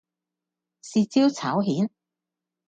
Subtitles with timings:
[0.81, 1.87] 豉椒炒蜆